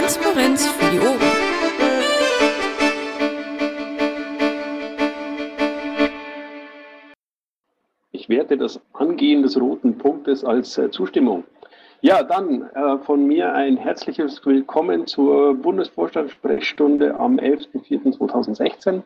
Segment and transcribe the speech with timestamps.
[0.00, 1.18] Transparenz für die Ohren.
[8.10, 11.44] Ich werte das Angehen des roten Punktes als äh, Zustimmung.
[12.00, 19.02] Ja, dann äh, von mir ein herzliches Willkommen zur Bundesvorstandssprechstunde am 11.04.2016.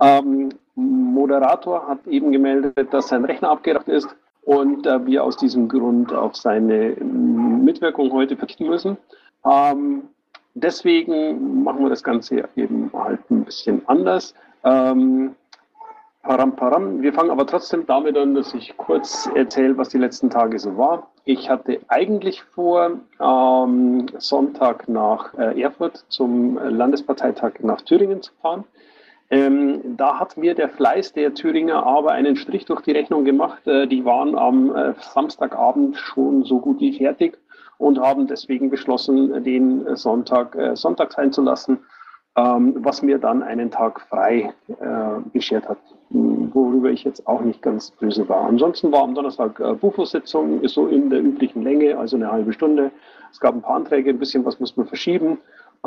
[0.00, 4.08] Ähm, Moderator hat eben gemeldet, dass sein Rechner abgerafft ist
[4.42, 8.96] und äh, wir aus diesem Grund auf seine Mitwirkung heute verzichten müssen.
[9.48, 10.08] Ähm,
[10.54, 14.34] deswegen machen wir das Ganze eben halt ein bisschen anders.
[14.64, 15.34] Ähm,
[16.22, 17.02] param, param.
[17.02, 20.76] Wir fangen aber trotzdem damit an, dass ich kurz erzähle, was die letzten Tage so
[20.76, 21.10] war.
[21.24, 28.64] Ich hatte eigentlich vor, ähm, Sonntag nach äh, Erfurt zum Landesparteitag nach Thüringen zu fahren.
[29.30, 33.66] Ähm, da hat mir der Fleiß der Thüringer aber einen Strich durch die Rechnung gemacht.
[33.66, 37.38] Äh, die waren am äh, Samstagabend schon so gut wie fertig
[37.78, 41.78] und haben deswegen beschlossen, den Sonntag äh, Sonntag sein zu lassen,
[42.36, 45.78] ähm, was mir dann einen Tag frei äh, beschert hat,
[46.10, 48.46] worüber ich jetzt auch nicht ganz böse war.
[48.46, 52.90] Ansonsten war am Donnerstag äh, Bufo-Sitzung, so in der üblichen Länge, also eine halbe Stunde.
[53.30, 55.38] Es gab ein paar Anträge, ein bisschen was muss man verschieben.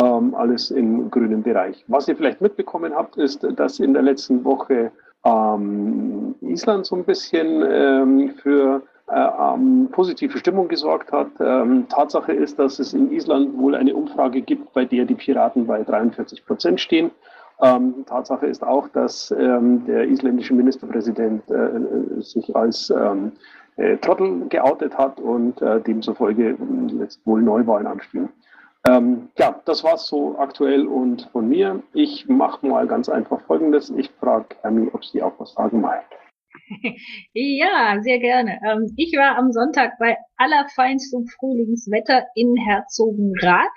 [0.02, 1.84] Ähm, alles im grünen Bereich.
[1.88, 4.92] Was ihr vielleicht mitbekommen habt, ist, dass in der letzten Woche
[5.26, 11.30] ähm, Island so ein bisschen für ähm, positive Stimmung gesorgt hat.
[11.40, 15.66] Ähm, Tatsache ist, dass es in Island wohl eine Umfrage gibt, bei der die Piraten
[15.66, 17.12] bei 43 Prozent stehen.
[17.62, 23.32] Ähm, Tatsache ist auch, dass ähm, der isländische Ministerpräsident äh, sich als ähm,
[23.78, 26.58] äh, Trottel geoutet hat und äh, demzufolge
[27.00, 28.30] jetzt wohl Neuwahlen anstehen.
[28.88, 31.82] Ähm, ja, das war es so aktuell und von mir.
[31.94, 33.90] Ich mache mal ganz einfach Folgendes.
[33.90, 36.06] Ich frage Hermi, ob sie auch was sagen mag.
[37.34, 38.60] Ja, sehr gerne.
[38.66, 43.72] Ähm, ich war am Sonntag bei allerfeinstem Frühlingswetter in Herzogenrath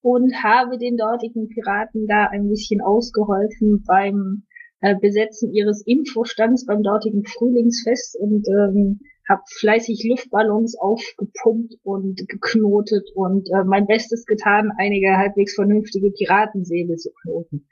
[0.00, 4.44] und habe den dortigen Piraten da ein bisschen ausgeholfen beim
[4.80, 13.08] äh, Besetzen ihres Infostands beim dortigen Frühlingsfest und ähm, habe fleißig Luftballons aufgepumpt und geknotet
[13.14, 17.68] und äh, mein Bestes getan, einige halbwegs vernünftige Piratensäbel zu knoten.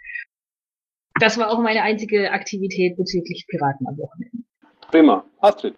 [1.19, 4.45] Das war auch meine einzige Aktivität bezüglich Piraten am Wochenende.
[4.91, 5.25] Prima.
[5.41, 5.77] Astrid.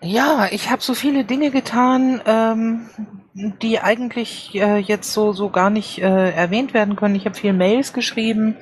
[0.00, 2.88] Ja, ich habe so viele Dinge getan, ähm,
[3.34, 7.16] die eigentlich äh, jetzt so, so gar nicht äh, erwähnt werden können.
[7.16, 8.56] Ich habe viel Mails geschrieben,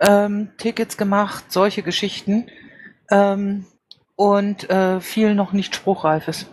[0.00, 2.48] ähm, Tickets gemacht, solche Geschichten.
[3.10, 3.66] Ähm,
[4.16, 6.46] und äh, viel noch nicht Spruchreifes.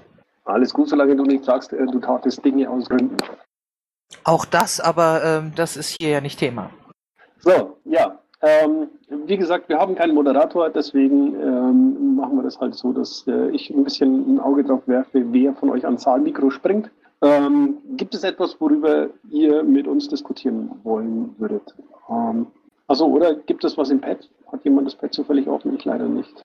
[0.45, 3.17] Alles gut, solange du nicht sagst, äh, du tatest Dinge aus Gründen.
[4.23, 6.69] Auch das, aber ähm, das ist hier ja nicht Thema.
[7.39, 8.20] So, ja.
[8.43, 8.89] Ähm,
[9.25, 13.49] wie gesagt, wir haben keinen Moderator, deswegen ähm, machen wir das halt so, dass äh,
[13.51, 16.89] ich ein bisschen ein Auge drauf werfe, wer von euch ans Saalmikro springt.
[17.21, 21.75] Ähm, gibt es etwas, worüber ihr mit uns diskutieren wollen würdet?
[22.09, 22.47] Ähm,
[22.87, 24.27] also oder gibt es was im Pad?
[24.51, 25.75] Hat jemand das Pad zufällig offen?
[25.75, 26.41] Ich leider nicht.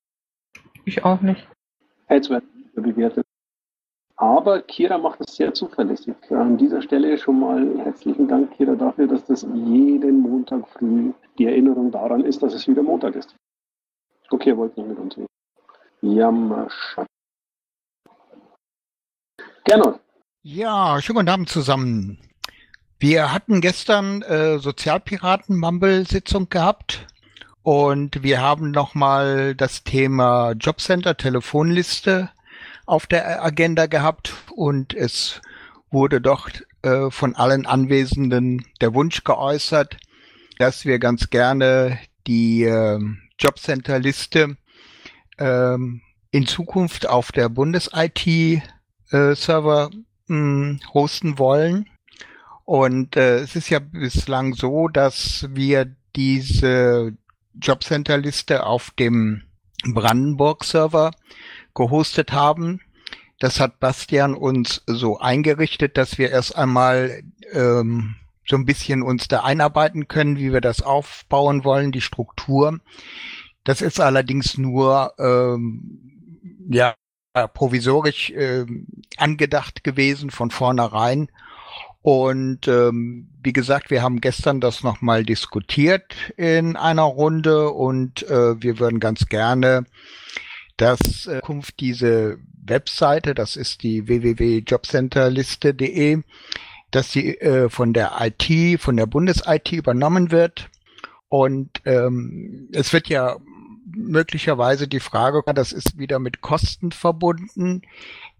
[0.84, 1.48] Ich auch nicht.
[2.08, 3.25] Ads werden bewertet.
[4.18, 6.14] Aber Kira macht es sehr zuverlässig.
[6.30, 11.44] An dieser Stelle schon mal herzlichen Dank, Kira, dafür, dass das jeden Montag früh die
[11.44, 13.36] Erinnerung daran ist, dass es wieder Montag ist.
[14.30, 15.26] Okay, ihr wollt nicht mit uns reden.
[16.00, 17.06] Jammerschat.
[19.64, 20.00] Gernot.
[20.42, 22.18] Ja, schönen guten Abend zusammen.
[22.98, 27.06] Wir hatten gestern äh, Sozialpiraten-Mumble-Sitzung gehabt
[27.62, 32.30] und wir haben nochmal das Thema Jobcenter Telefonliste
[32.86, 35.40] auf der Agenda gehabt und es
[35.90, 36.50] wurde doch
[36.82, 39.96] äh, von allen Anwesenden der Wunsch geäußert,
[40.58, 42.98] dass wir ganz gerne die äh,
[43.38, 44.56] Jobcenter-Liste
[45.38, 45.78] äh,
[46.30, 49.90] in Zukunft auf der Bundes-IT-Server
[50.28, 51.88] äh, hosten wollen.
[52.64, 57.16] Und äh, es ist ja bislang so, dass wir diese
[57.54, 59.42] Jobcenter-Liste auf dem
[59.84, 61.12] Brandenburg-Server
[61.76, 62.80] gehostet haben.
[63.38, 68.16] Das hat Bastian uns so eingerichtet, dass wir erst einmal ähm,
[68.48, 72.80] so ein bisschen uns da einarbeiten können, wie wir das aufbauen wollen, die Struktur.
[73.62, 76.94] Das ist allerdings nur ähm, ja
[77.54, 78.64] provisorisch äh,
[79.18, 81.28] angedacht gewesen von vornherein
[82.06, 88.62] und ähm, wie gesagt, wir haben gestern das nochmal diskutiert in einer Runde und äh,
[88.62, 89.86] wir würden ganz gerne,
[90.76, 96.22] dass äh, Kunft diese Webseite, das ist die www.jobcenterliste.de,
[96.90, 100.68] dass sie äh, von der IT, von der Bundes-IT übernommen wird.
[101.28, 103.36] Und ähm, es wird ja
[103.86, 107.82] möglicherweise die Frage, das ist wieder mit Kosten verbunden.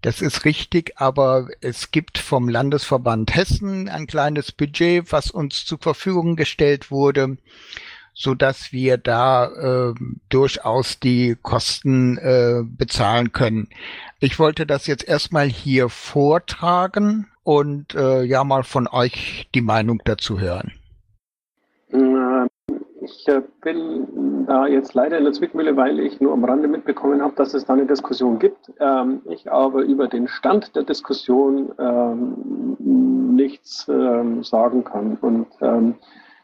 [0.02, 5.78] Das ist richtig, aber es gibt vom Landesverband Hessen ein kleines Budget, was uns zur
[5.78, 7.38] Verfügung gestellt wurde,
[8.18, 9.94] so dass wir da äh,
[10.30, 13.68] durchaus die Kosten äh, bezahlen können.
[14.20, 20.00] Ich wollte das jetzt erstmal hier vortragen und äh, ja mal von euch die Meinung
[20.04, 20.72] dazu hören.
[23.02, 27.20] Ich äh, bin da jetzt leider in der Zwickmühle, weil ich nur am Rande mitbekommen
[27.20, 28.72] habe, dass es da eine Diskussion gibt.
[28.80, 32.76] Ähm, ich aber über den Stand der Diskussion ähm,
[33.36, 35.18] nichts ähm, sagen kann.
[35.20, 35.48] Und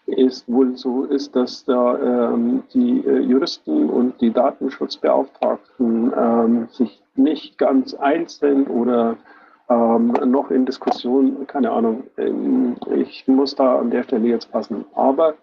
[0.07, 2.35] ist wohl so ist, dass da
[2.75, 9.17] die äh, Juristen und die Datenschutzbeauftragten sich nicht ganz eins sind oder
[9.69, 12.03] noch in Diskussion, keine Ahnung.
[12.95, 14.85] ich muss da an der Stelle jetzt passen.
[14.95, 15.35] Aber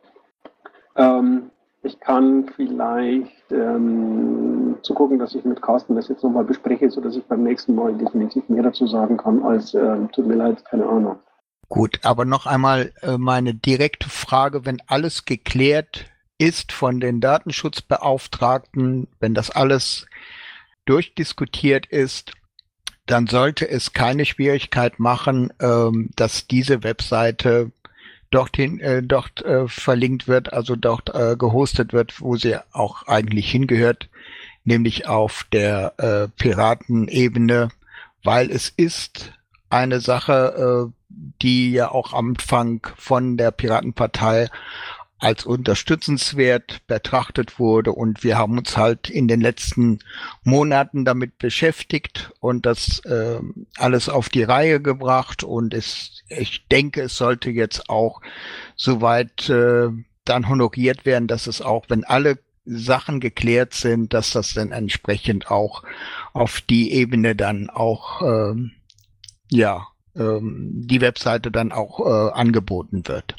[0.96, 1.50] ähm,
[1.82, 7.16] ich kann vielleicht ähm, zu gucken, dass ich mit Carsten das jetzt nochmal bespreche, sodass
[7.16, 10.86] ich beim nächsten Mal definitiv mehr dazu sagen kann, als ähm, tut mir leid, keine
[10.86, 11.16] Ahnung.
[11.70, 16.06] Gut, aber noch einmal äh, meine direkte Frage, wenn alles geklärt
[16.40, 20.08] ist von den Datenschutzbeauftragten, wenn das alles
[20.86, 22.34] durchdiskutiert ist,
[23.06, 27.72] dann sollte es keine Schwierigkeit machen, ähm, dass diese Webseite
[28.32, 33.52] dorthin, äh, dort äh, verlinkt wird, also dort äh, gehostet wird, wo sie auch eigentlich
[33.52, 34.10] hingehört,
[34.64, 37.70] nämlich auf der äh, Piratenebene,
[38.24, 39.34] weil es ist
[39.70, 44.50] eine Sache, äh, die ja auch am Anfang von der Piratenpartei
[45.20, 47.92] als unterstützenswert betrachtet wurde.
[47.92, 50.00] Und wir haben uns halt in den letzten
[50.44, 53.40] Monaten damit beschäftigt und das äh,
[53.78, 55.44] alles auf die Reihe gebracht.
[55.44, 58.22] Und es, ich denke, es sollte jetzt auch
[58.76, 59.90] soweit äh,
[60.24, 65.52] dann honoriert werden, dass es auch, wenn alle Sachen geklärt sind, dass das dann entsprechend
[65.52, 65.84] auch
[66.34, 68.72] auf die Ebene dann auch, ähm,
[69.50, 73.36] ja, ähm, die Webseite dann auch äh, angeboten wird.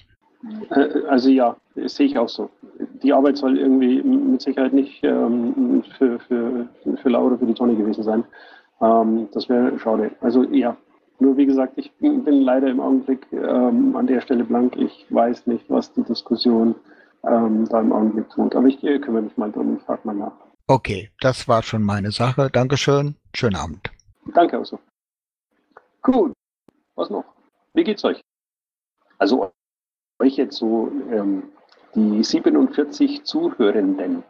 [0.70, 2.50] Äh, also ja, sehe ich auch so.
[3.02, 6.68] Die Arbeit soll irgendwie mit Sicherheit nicht ähm, für, für,
[7.02, 8.24] für Laura für die Tonne gewesen sein.
[8.80, 10.12] Ähm, das wäre schade.
[10.20, 10.76] Also ja,
[11.18, 14.76] nur wie gesagt, ich bin leider im Augenblick ähm, an der Stelle blank.
[14.76, 16.74] Ich weiß nicht, was die Diskussion
[17.24, 18.56] ähm, da im Augenblick tut.
[18.56, 20.32] Aber ich äh, kümmere mich mal drum und frage mal nach.
[20.66, 22.48] Okay, das war schon meine Sache.
[22.50, 23.16] Dankeschön.
[23.34, 23.90] Schönen Abend.
[24.34, 24.78] Danke auch so.
[26.02, 26.32] Gut.
[26.94, 27.24] Was noch?
[27.74, 28.20] Wie geht's euch?
[29.18, 29.52] Also
[30.18, 31.52] euch jetzt so ähm,
[31.94, 34.22] die 47 Zuhörenden.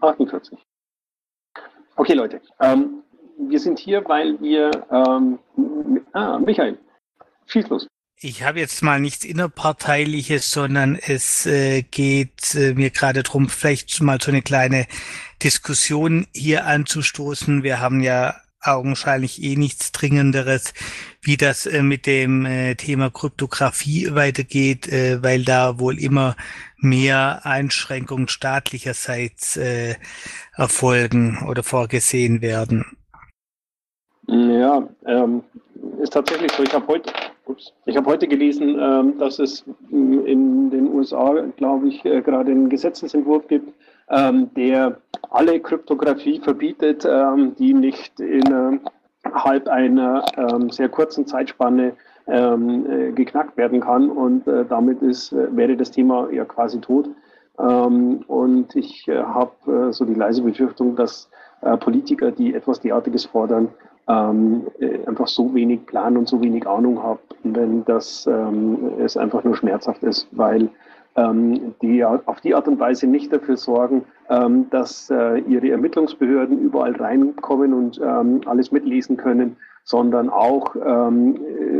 [0.00, 0.58] 48.
[1.96, 2.40] Okay, Leute.
[2.60, 3.02] Ähm,
[3.38, 4.70] wir sind hier, weil wir.
[4.90, 5.38] Ähm,
[6.12, 6.78] ah, Michael,
[7.46, 7.86] schieß los.
[8.22, 14.02] Ich habe jetzt mal nichts Innerparteiliches, sondern es äh, geht äh, mir gerade darum, vielleicht
[14.02, 14.86] mal so eine kleine
[15.42, 17.62] Diskussion hier anzustoßen.
[17.62, 20.74] Wir haben ja augenscheinlich eh nichts Dringenderes,
[21.22, 26.36] wie das äh, mit dem äh, Thema Kryptographie weitergeht, äh, weil da wohl immer
[26.78, 29.96] mehr Einschränkungen staatlicherseits äh,
[30.56, 32.84] erfolgen oder vorgesehen werden.
[34.26, 35.42] Ja, ähm,
[36.00, 36.62] ist tatsächlich so.
[36.62, 37.12] Ich habe heute,
[37.86, 42.68] ich habe heute gelesen, ähm, dass es in den USA, glaube ich, äh, gerade einen
[42.68, 43.72] Gesetzesentwurf gibt,
[44.10, 44.98] ähm, der
[45.30, 51.92] alle Kryptographie verbietet, ähm, die nicht innerhalb einer ähm, sehr kurzen Zeitspanne
[52.26, 54.10] ähm, äh, geknackt werden kann.
[54.10, 57.08] Und äh, damit ist, äh, wäre das Thema ja quasi tot.
[57.58, 61.28] Ähm, und ich äh, habe äh, so die leise Befürchtung, dass
[61.62, 63.68] äh, Politiker, die etwas derartiges fordern,
[64.08, 64.66] ähm,
[65.06, 68.26] einfach so wenig Plan und so wenig Ahnung haben, wenn das
[68.98, 70.68] es einfach nur schmerzhaft ist, weil
[71.16, 76.94] die auf die Art und Weise nicht dafür sorgen, ähm, dass äh, ihre Ermittlungsbehörden überall
[76.94, 80.76] reinkommen und ähm, alles mitlesen können, sondern auch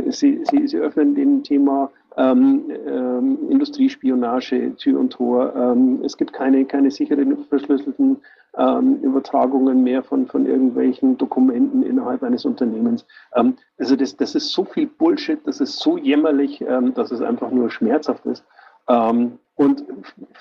[0.09, 5.55] sie, sie, sie öffnen dem Thema ähm, ähm, Industriespionage Tür und Tor.
[5.55, 8.17] Ähm, es gibt keine, keine sicheren, verschlüsselten
[8.57, 13.05] ähm, Übertragungen mehr von, von irgendwelchen Dokumenten innerhalb eines Unternehmens.
[13.31, 16.61] also das, das ist so viel Bullshit, das ist so jämmerlich,
[16.95, 18.43] dass es einfach nur schmerzhaft ist.
[18.87, 19.83] Ähm, und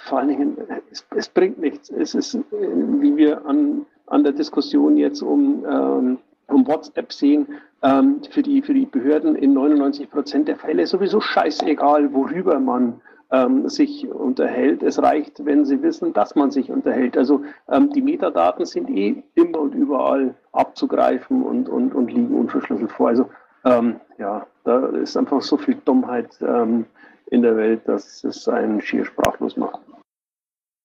[0.06, 0.56] vor allen Dingen,
[0.90, 1.90] es, es, bringt nichts.
[1.90, 7.46] Es ist, wie wir an, an der Diskussion jetzt um, ähm, um WhatsApp sehen,
[7.82, 13.00] ähm, für, die, für die Behörden in 99 Prozent der Fälle sowieso scheißegal, worüber man
[13.30, 14.82] ähm, sich unterhält.
[14.82, 17.16] Es reicht, wenn sie wissen, dass man sich unterhält.
[17.16, 22.92] Also ähm, die Metadaten sind eh immer und überall abzugreifen und, und, und liegen unverschlüsselt
[22.92, 23.08] vor.
[23.08, 23.26] Also
[23.64, 26.86] ähm, ja, da ist einfach so viel Dummheit ähm,
[27.30, 29.80] in der Welt, dass es einen schier sprachlos macht.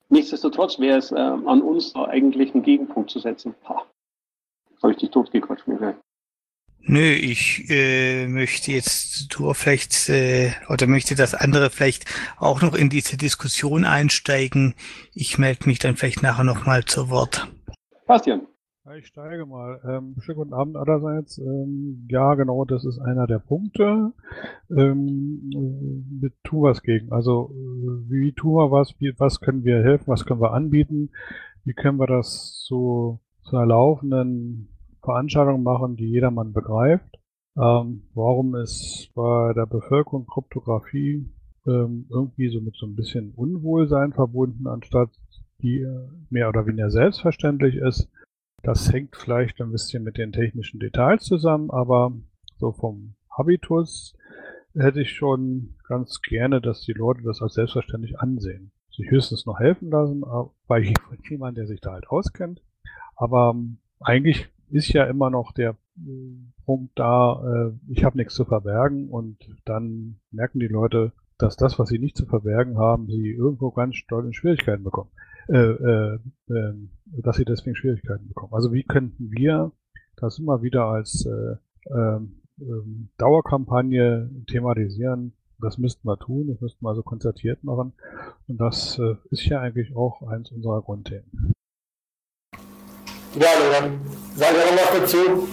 [0.10, 3.56] Nichtsdestotrotz wäre es äh, an uns da eigentlich einen Gegenpunkt zu setzen.
[3.68, 3.86] Ha.
[4.82, 5.96] Habe ich dich totgequatscht, Michael?
[6.88, 12.06] Nö, ich äh, möchte jetzt du vielleicht äh, oder möchte das andere vielleicht
[12.38, 14.76] auch noch in diese Diskussion einsteigen.
[15.16, 17.48] Ich melde mich dann vielleicht nachher nochmal zu Wort.
[18.06, 18.46] Bastian.
[18.94, 19.82] Ich steige mal.
[19.84, 21.40] Ähm, schönen guten Abend allerseits.
[21.40, 24.14] Ähm, ja, genau, das ist einer der Punkte.
[24.70, 27.12] Ähm, mit tun was gegen.
[27.12, 27.50] Also
[28.08, 28.94] wie tun wir was?
[29.00, 30.06] Wie, was können wir helfen?
[30.06, 31.10] Was können wir anbieten?
[31.64, 34.70] Wie können wir das so zu einer laufenden
[35.04, 37.18] Veranstaltung machen, die jedermann begreift?
[37.58, 41.28] Ähm, warum ist bei der Bevölkerung Kryptographie
[41.66, 45.10] ähm, irgendwie so mit so ein bisschen Unwohlsein verbunden, anstatt
[45.64, 48.12] die äh, mehr oder weniger selbstverständlich ist?
[48.66, 52.14] Das hängt vielleicht ein bisschen mit den technischen Details zusammen, aber
[52.58, 54.18] so vom Habitus
[54.74, 58.72] hätte ich schon ganz gerne, dass die Leute das als selbstverständlich ansehen.
[58.90, 60.24] Sich höchstens noch helfen lassen,
[60.66, 60.96] bei
[61.30, 62.64] jemand, der sich da halt auskennt.
[63.16, 68.34] Aber ähm, eigentlich ist ja immer noch der äh, Punkt da, äh, ich habe nichts
[68.34, 73.06] zu verbergen und dann merken die Leute, dass das, was sie nicht zu verbergen haben,
[73.12, 75.12] sie irgendwo ganz doll in Schwierigkeiten bekommen.
[75.48, 76.74] Äh, äh, äh,
[77.06, 78.54] dass sie deswegen Schwierigkeiten bekommen.
[78.54, 79.72] Also wie könnten wir
[80.16, 81.56] das immer wieder als äh,
[81.94, 85.34] ähm, ähm, Dauerkampagne thematisieren?
[85.60, 87.94] Das müssten wir tun, das müssten wir also konzertiert machen.
[88.48, 91.54] Und das äh, ist ja eigentlich auch eins unserer Grundthemen.
[93.36, 93.48] Ja,
[93.80, 94.00] dann
[94.36, 95.48] sage ich noch dazu.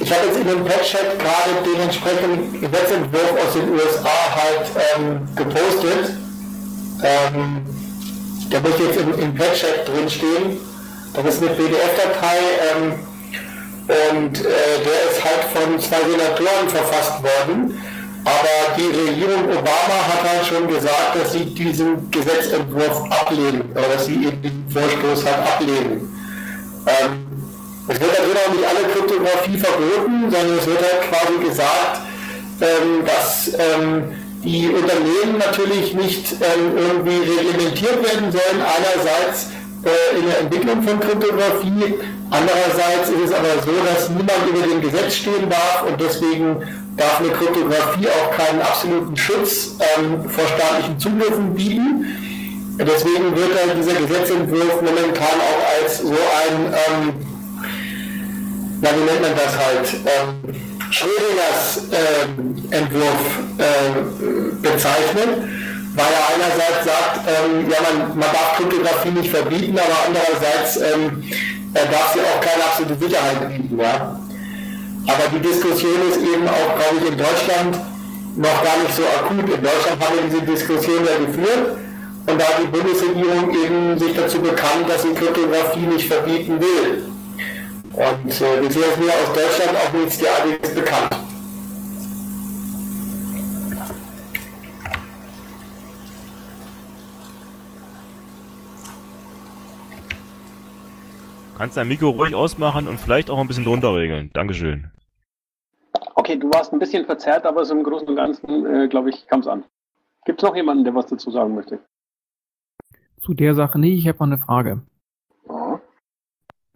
[0.00, 5.28] Ich habe jetzt in dem Patch-Chat gerade den entsprechenden Gesetzentwurf aus den USA halt ähm,
[5.34, 6.16] gepostet.
[7.02, 7.81] Ähm,
[8.52, 10.58] der muss jetzt im, im Patch-Chat drinstehen.
[11.14, 12.36] Das ist eine PDF-Datei
[12.74, 12.92] ähm,
[13.88, 14.44] und äh,
[14.84, 17.74] der ist halt von zwei Senatoren verfasst worden.
[18.24, 24.06] Aber die Regierung Obama hat halt schon gesagt, dass sie diesen Gesetzentwurf ablehnen, oder dass
[24.06, 26.08] sie eben den Vorstoß halt ablehnen.
[26.86, 27.26] Ähm,
[27.88, 32.00] es wird also auch nicht alle Kryptographie verboten, sondern es wird halt quasi gesagt,
[32.60, 39.50] ähm, dass ähm, die Unternehmen natürlich nicht ähm, irgendwie reglementiert werden sollen, einerseits
[39.84, 41.94] äh, in der Entwicklung von Kryptographie,
[42.30, 46.56] andererseits ist es aber so, dass niemand über dem Gesetz stehen darf und deswegen
[46.96, 52.06] darf eine Kryptographie auch keinen absoluten Schutz ähm, vor staatlichen Zugriffen bieten.
[52.78, 57.12] Deswegen wird dann dieser Gesetzentwurf momentan auch als so ein, ähm,
[58.80, 63.22] na, wie nennt man das halt, ähm, Schrödingers äh, Entwurf
[63.56, 65.48] äh, bezeichnen,
[65.94, 71.22] weil er einerseits sagt, ähm, ja, man, man darf Kryptographie nicht verbieten, aber andererseits ähm,
[71.72, 73.78] er darf sie auch keine absolute Sicherheit bieten.
[73.78, 74.20] Ja?
[75.06, 77.80] Aber die Diskussion ist eben auch, glaube ich, in Deutschland
[78.36, 79.48] noch gar nicht so akut.
[79.48, 81.78] In Deutschland haben wir diese Diskussion ja geführt
[82.26, 87.11] und da hat die Bundesregierung eben sich dazu bekannt, dass sie Kryptographie nicht verbieten will.
[87.92, 91.16] Und äh, bisher ist mir aus Deutschland auch nichts derartiges bekannt.
[101.58, 104.30] Kannst dein Mikro ruhig ausmachen und vielleicht auch ein bisschen drunter regeln.
[104.32, 104.90] Dankeschön.
[106.14, 109.26] Okay, du warst ein bisschen verzerrt, aber so im Großen und Ganzen, äh, glaube ich,
[109.26, 109.64] kam es an.
[110.24, 111.78] Gibt es noch jemanden, der was dazu sagen möchte?
[113.20, 114.82] Zu der Sache nicht, ich habe noch eine Frage.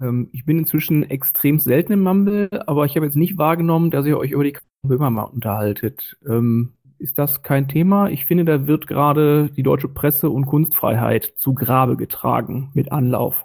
[0.00, 4.06] Ähm, ich bin inzwischen extrem selten im Mumble, aber ich habe jetzt nicht wahrgenommen, dass
[4.06, 6.16] ihr euch über die Böhmer mal unterhaltet.
[6.26, 8.08] Ähm, ist das kein Thema?
[8.08, 13.44] Ich finde, da wird gerade die deutsche Presse- und Kunstfreiheit zu Grabe getragen mit Anlauf.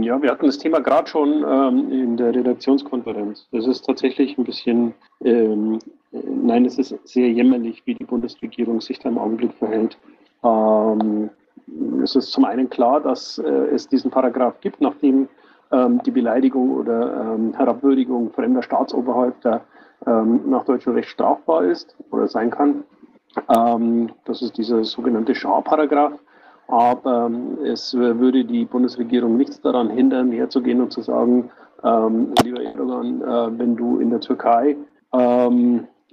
[0.00, 3.46] Ja, wir hatten das Thema gerade schon ähm, in der Redaktionskonferenz.
[3.52, 5.78] Das ist tatsächlich ein bisschen, ähm,
[6.12, 9.98] nein, es ist sehr jämmerlich, wie die Bundesregierung sich da im Augenblick verhält.
[10.42, 11.28] Ähm,
[12.02, 15.28] es ist zum einen klar, dass äh, es diesen Paragraph gibt, nachdem
[15.72, 19.62] ähm, die Beleidigung oder ähm, Herabwürdigung fremder Staatsoberhäupter
[20.06, 22.84] ähm, nach deutschem Recht strafbar ist oder sein kann.
[23.46, 26.12] Das ist dieser sogenannte Schar-Paragraph.
[26.68, 27.28] Aber
[27.64, 31.50] es würde die Bundesregierung nichts daran hindern, herzugehen und zu sagen,
[32.44, 34.76] lieber Erdogan, äh, wenn du in der Türkei,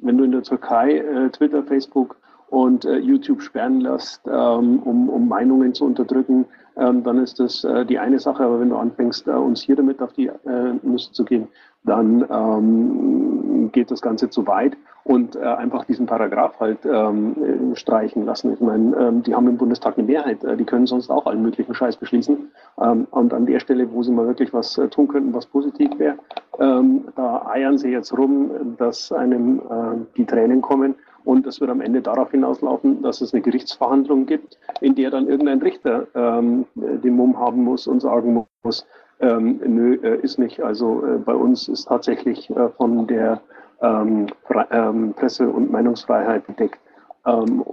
[0.01, 2.17] wenn du in der Türkei äh, Twitter, Facebook
[2.51, 6.45] und äh, YouTube sperren lässt, ähm, um, um Meinungen zu unterdrücken,
[6.77, 8.43] ähm, dann ist das äh, die eine Sache.
[8.43, 11.47] Aber wenn du anfängst, äh, uns hier damit auf die äh, Nüsse zu gehen,
[11.83, 18.25] dann ähm, geht das Ganze zu weit und äh, einfach diesen Paragraph halt ähm, streichen
[18.25, 18.53] lassen.
[18.53, 21.41] Ich meine, ähm, die haben im Bundestag eine Mehrheit, äh, die können sonst auch allen
[21.41, 22.51] möglichen Scheiß beschließen.
[22.81, 25.89] Ähm, und an der Stelle, wo sie mal wirklich was äh, tun könnten, was positiv
[25.97, 26.17] wäre,
[26.59, 31.69] ähm, da eiern sie jetzt rum, dass einem äh, die Tränen kommen Und das wird
[31.69, 36.65] am Ende darauf hinauslaufen, dass es eine Gerichtsverhandlung gibt, in der dann irgendein Richter ähm,
[36.75, 38.85] den Mumm haben muss und sagen muss,
[39.19, 40.61] ähm, nö, äh, ist nicht.
[40.61, 43.41] Also äh, bei uns ist tatsächlich äh, von der
[43.81, 44.27] ähm,
[44.71, 46.79] ähm, Presse- und Meinungsfreiheit bedeckt.
[47.25, 47.63] Ähm,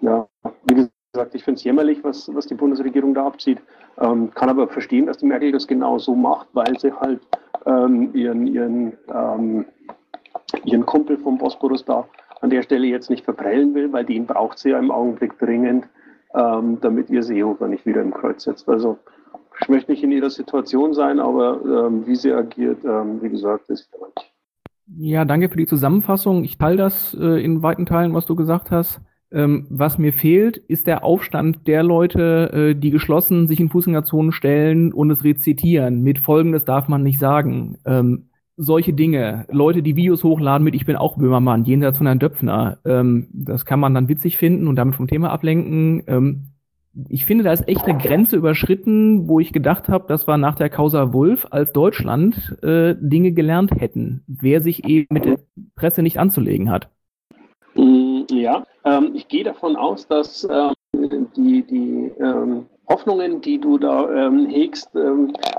[0.00, 0.26] ja,
[0.64, 3.58] wie gesagt, ich finde es jämmerlich, was, was die Bundesregierung da abzieht.
[3.98, 7.20] Ähm, kann aber verstehen, dass die Merkel das genau so macht, weil sie halt
[7.64, 9.64] ähm, ihren, ihren, ähm,
[10.64, 12.06] ihren Kumpel vom Bosporus da
[12.40, 15.86] an der Stelle jetzt nicht verprellen will, weil den braucht sie ja im Augenblick dringend,
[16.34, 18.68] ähm, damit ihr Seehofer nicht wieder im Kreuz setzt.
[18.68, 18.98] Also
[19.60, 23.70] ich möchte nicht in ihrer Situation sein, aber ähm, wie sie agiert, ähm, wie gesagt,
[23.70, 24.32] ist nicht.
[24.98, 26.44] Ja, danke für die Zusammenfassung.
[26.44, 29.00] Ich teile das äh, in weiten Teilen, was du gesagt hast.
[29.32, 34.30] Ähm, was mir fehlt, ist der Aufstand der Leute, äh, die geschlossen sich in Fußgängerzonen
[34.30, 36.02] stellen und es rezitieren.
[36.02, 37.78] Mit Folgendes darf man nicht sagen.
[37.84, 42.18] Ähm, solche Dinge, Leute, die Videos hochladen mit Ich bin auch Böhmermann, jenseits von Herrn
[42.18, 46.02] Döpfner, ähm, das kann man dann witzig finden und damit vom Thema ablenken.
[46.06, 46.52] Ähm,
[47.10, 50.54] ich finde, da ist echt eine Grenze überschritten, wo ich gedacht habe, das war nach
[50.54, 55.38] der Causa Wolf, als Deutschland äh, Dinge gelernt hätten, wer sich eben mit der
[55.74, 56.88] Presse nicht anzulegen hat.
[57.74, 63.76] Mm, ja, ähm, ich gehe davon aus, dass ähm, die, die ähm, Hoffnungen, die du
[63.76, 64.90] da ähm, hegst,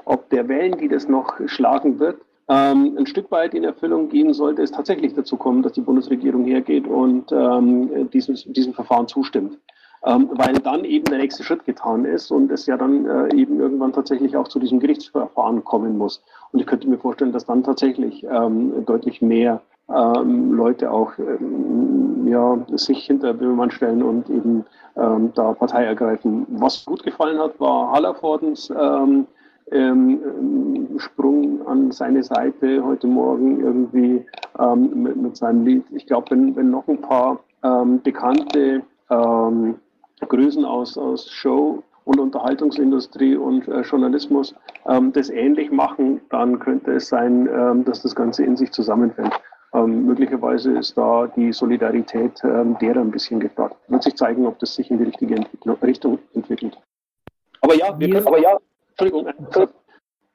[0.05, 2.17] ob der Wellen, die das noch schlagen wird,
[2.49, 6.45] ähm, ein Stück weit in Erfüllung gehen sollte, es tatsächlich dazu kommen, dass die Bundesregierung
[6.45, 9.57] hergeht und ähm, diesem, diesem Verfahren zustimmt.
[10.05, 13.59] Ähm, weil dann eben der nächste Schritt getan ist und es ja dann äh, eben
[13.59, 16.23] irgendwann tatsächlich auch zu diesem Gerichtsverfahren kommen muss.
[16.51, 22.27] Und ich könnte mir vorstellen, dass dann tatsächlich ähm, deutlich mehr ähm, Leute auch ähm,
[22.27, 26.45] ja, sich hinter Böhmermann stellen und eben ähm, da Partei ergreifen.
[26.49, 29.25] Was gut gefallen hat, war Hallervordens ähm,
[29.71, 34.25] ähm, Sprung an seine Seite heute Morgen irgendwie
[34.59, 35.83] ähm, mit, mit, seinem Lied.
[35.91, 39.75] Ich glaube, wenn, wenn noch ein paar ähm, bekannte ähm,
[40.21, 44.55] Größen aus, aus Show und Unterhaltungsindustrie und äh, Journalismus
[44.87, 49.33] ähm, das ähnlich machen, dann könnte es sein, ähm, dass das Ganze in sich zusammenfällt.
[49.73, 53.75] möglicherweise ist da die Solidarität derer ein bisschen gefragt.
[53.89, 55.35] Wird sich zeigen, ob das sich in die richtige
[55.83, 56.75] Richtung entwickelt.
[57.61, 58.57] Aber ja, wir können, aber ja,
[58.97, 59.31] Entschuldigung,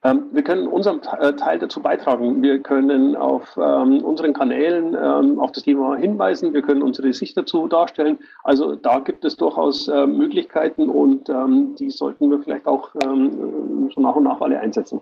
[0.05, 2.43] ähm, wir können unseren äh, Teil dazu beitragen.
[2.43, 6.53] Wir können auf ähm, unseren Kanälen ähm, auf das Thema hinweisen.
[6.53, 8.19] Wir können unsere Sicht dazu darstellen.
[8.43, 13.91] Also da gibt es durchaus äh, Möglichkeiten und ähm, die sollten wir vielleicht auch ähm,
[13.95, 15.01] so nach und nach alle einsetzen.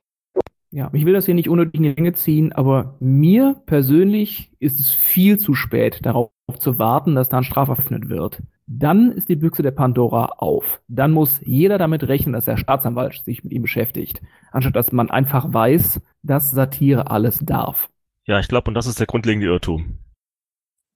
[0.70, 4.78] Ja, ich will das hier nicht unnötig in die Länge ziehen, aber mir persönlich ist
[4.78, 8.42] es viel zu spät, darauf zu warten, dass da ein Strafverfahren wird
[8.72, 10.80] dann ist die Büchse der Pandora auf.
[10.86, 15.10] Dann muss jeder damit rechnen, dass der Staatsanwalt sich mit ihm beschäftigt, anstatt dass man
[15.10, 17.90] einfach weiß, dass Satire alles darf.
[18.26, 19.98] Ja, ich glaube, und das ist der grundlegende Irrtum.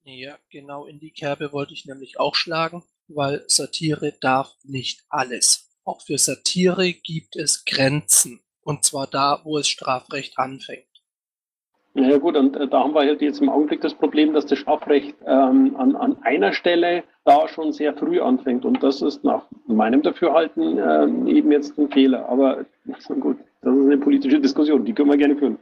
[0.04, 5.74] Ja, genau in die Kerbe wollte ich nämlich auch schlagen, weil Satire darf nicht alles.
[5.82, 8.40] Auch für Satire gibt es Grenzen.
[8.60, 10.86] Und zwar da, wo es Strafrecht anfängt.
[11.94, 14.58] Ja gut, und äh, da haben wir halt jetzt im Augenblick das Problem, dass das
[14.58, 18.64] Strafrecht ähm, an, an einer Stelle da schon sehr früh anfängt.
[18.64, 22.28] Und das ist nach meinem Dafürhalten ähm, eben jetzt ein Fehler.
[22.28, 22.64] Aber
[23.20, 25.58] gut, das ist eine politische Diskussion, die können wir gerne führen.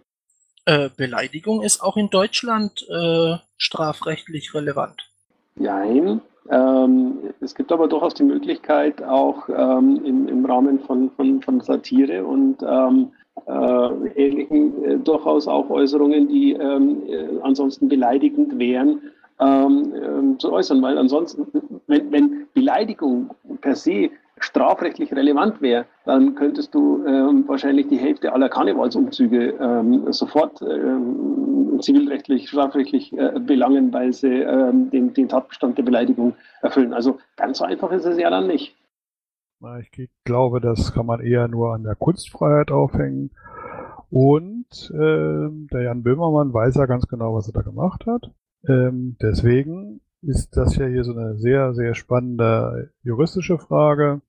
[0.65, 5.11] Äh, Beleidigung ist auch in Deutschland äh, strafrechtlich relevant.
[5.57, 6.23] Nein.
[6.51, 11.61] Ähm, es gibt aber durchaus die Möglichkeit, auch ähm, im, im Rahmen von, von, von
[11.61, 13.13] Satire und ähm,
[13.47, 19.01] äh, ähnlichen äh, durchaus auch Äußerungen, die ähm, äh, ansonsten beleidigend wären,
[19.41, 21.47] ähm, ähm, zu äußern, weil ansonsten,
[21.87, 28.33] wenn, wenn Beleidigung per se strafrechtlich relevant wäre, dann könntest du ähm, wahrscheinlich die Hälfte
[28.33, 35.79] aller Karnevalsumzüge ähm, sofort ähm, zivilrechtlich, strafrechtlich äh, belangen, weil sie ähm, den, den Tatbestand
[35.79, 36.93] der Beleidigung erfüllen.
[36.93, 38.75] Also ganz so einfach ist es ja dann nicht.
[39.97, 43.31] Ich glaube, das kann man eher nur an der Kunstfreiheit aufhängen.
[44.11, 48.31] Und äh, der Jan Böhmermann weiß ja ganz genau, was er da gemacht hat.
[48.69, 54.21] Ähm, deswegen ist das ja hier so eine sehr, sehr spannende juristische Frage.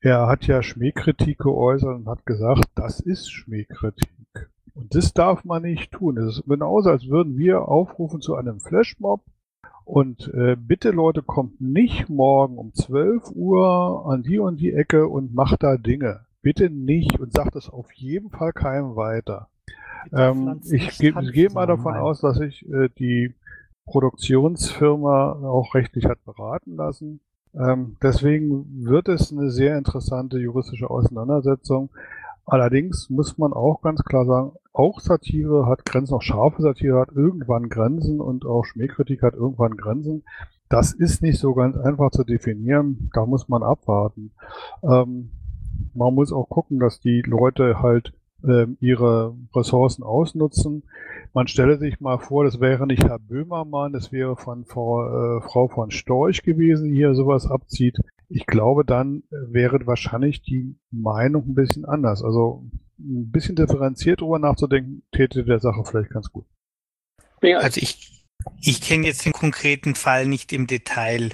[0.00, 4.10] Er hat ja Schmähkritik geäußert und hat gesagt, das ist Schmähkritik.
[4.74, 6.18] Und das darf man nicht tun.
[6.18, 9.22] Es ist genauso, als würden wir aufrufen zu einem Flashmob
[9.84, 15.08] und äh, bitte Leute, kommt nicht morgen um 12 Uhr an die und die Ecke
[15.08, 16.20] und macht da Dinge.
[16.40, 19.48] Bitte nicht und sagt es auf jeden Fall keinem weiter.
[20.12, 23.34] Ähm, ich gehe geh mal davon aus, dass sich äh, die
[23.86, 27.20] Produktionsfirma auch rechtlich hat beraten lassen.
[27.54, 31.90] Ähm, deswegen wird es eine sehr interessante juristische Auseinandersetzung.
[32.44, 37.12] Allerdings muss man auch ganz klar sagen, auch Satire hat Grenzen, auch scharfe Satire hat
[37.12, 40.24] irgendwann Grenzen und auch Schmähkritik hat irgendwann Grenzen.
[40.68, 43.10] Das ist nicht so ganz einfach zu definieren.
[43.12, 44.32] Da muss man abwarten.
[44.82, 45.30] Ähm,
[45.94, 48.12] man muss auch gucken, dass die Leute halt
[48.44, 50.82] ähm, ihre Ressourcen ausnutzen.
[51.34, 55.40] Man stelle sich mal vor, das wäre nicht Herr Böhmermann, das wäre von Frau, äh,
[55.42, 57.98] Frau von Storch gewesen, die hier sowas abzieht.
[58.34, 62.22] Ich glaube, dann wäre wahrscheinlich die Meinung ein bisschen anders.
[62.22, 62.64] Also
[62.98, 66.46] ein bisschen differenziert drüber nachzudenken, täte der Sache vielleicht ganz gut.
[67.42, 68.21] Also ich
[68.64, 71.30] ich kenne jetzt den konkreten Fall nicht im Detail,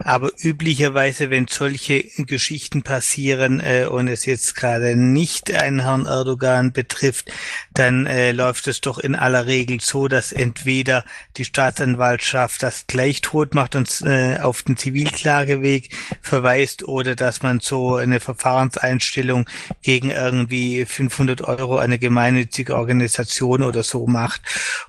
[0.00, 6.72] aber üblicherweise, wenn solche Geschichten passieren äh, und es jetzt gerade nicht einen Herrn Erdogan
[6.72, 7.30] betrifft,
[7.72, 11.04] dann äh, läuft es doch in aller Regel so, dass entweder
[11.36, 15.90] die Staatsanwaltschaft das gleich tot macht und äh, auf den Zivilklageweg
[16.22, 19.48] verweist oder dass man so eine Verfahrenseinstellung
[19.82, 24.42] gegen irgendwie 500 Euro eine gemeinnützige Organisation oder so macht.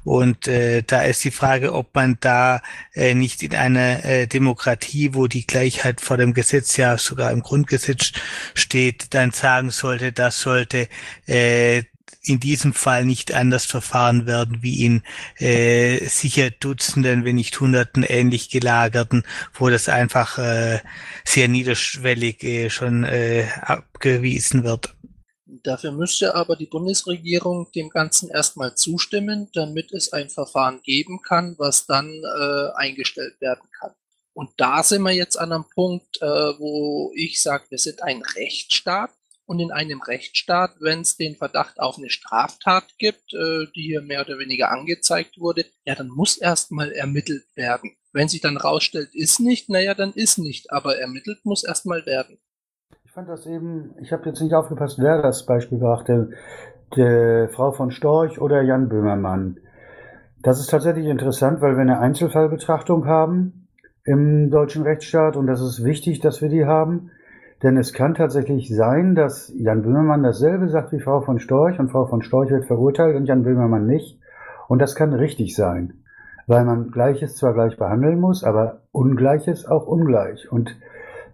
[0.03, 2.61] Und äh, da ist die Frage, Frage, ob man da
[2.93, 7.43] äh, nicht in einer äh, Demokratie, wo die Gleichheit vor dem Gesetz ja sogar im
[7.43, 8.11] Grundgesetz
[8.53, 10.89] steht, dann sagen sollte, das sollte
[11.27, 11.83] äh,
[12.23, 15.03] in diesem Fall nicht anders verfahren werden wie in
[15.37, 20.79] äh, sicher Dutzenden, wenn nicht Hunderten ähnlich gelagerten, wo das einfach äh,
[21.23, 24.93] sehr niederschwellig äh, schon äh, abgewiesen wird.
[25.63, 31.55] Dafür müsste aber die Bundesregierung dem Ganzen erstmal zustimmen, damit es ein Verfahren geben kann,
[31.57, 33.91] was dann äh, eingestellt werden kann.
[34.33, 38.21] Und da sind wir jetzt an einem Punkt, äh, wo ich sage, wir sind ein
[38.21, 39.11] Rechtsstaat.
[39.47, 44.01] Und in einem Rechtsstaat, wenn es den Verdacht auf eine Straftat gibt, äh, die hier
[44.01, 47.95] mehr oder weniger angezeigt wurde, ja, dann muss erstmal ermittelt werden.
[48.11, 50.71] Wenn sich dann rausstellt, ist nicht, naja, dann ist nicht.
[50.71, 52.39] Aber ermittelt muss erstmal werden
[53.15, 56.31] fand das eben, ich habe jetzt nicht aufgepasst, wer das Beispiel brachte,
[56.97, 59.55] der Frau von Storch oder Jan Böhmermann.
[60.43, 63.69] Das ist tatsächlich interessant, weil wir eine Einzelfallbetrachtung haben
[64.03, 67.09] im deutschen Rechtsstaat und das ist wichtig, dass wir die haben.
[67.63, 71.91] Denn es kann tatsächlich sein, dass Jan Böhmermann dasselbe sagt wie Frau von Storch und
[71.91, 74.19] Frau von Storch wird verurteilt und Jan Böhmermann nicht.
[74.67, 76.01] Und das kann richtig sein,
[76.47, 80.51] weil man Gleiches zwar gleich behandeln muss, aber Ungleiches auch ungleich.
[80.51, 80.75] Und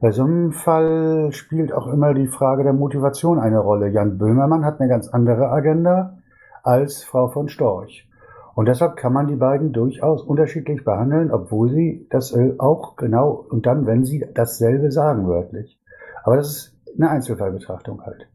[0.01, 3.89] bei so einem Fall spielt auch immer die Frage der Motivation eine Rolle.
[3.89, 6.17] Jan Böhmermann hat eine ganz andere Agenda
[6.63, 8.07] als Frau von Storch.
[8.55, 13.45] Und deshalb kann man die beiden durchaus unterschiedlich behandeln, obwohl sie das äh, auch genau
[13.49, 15.77] und dann, wenn sie dasselbe sagen, wörtlich.
[16.23, 18.27] Aber das ist eine Einzelfallbetrachtung halt.